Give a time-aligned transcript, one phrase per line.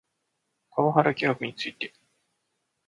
[0.71, 1.93] パワハラ疑惑について